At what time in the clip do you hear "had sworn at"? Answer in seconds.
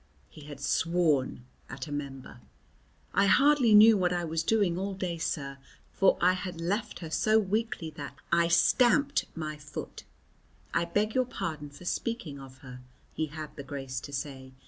0.45-1.85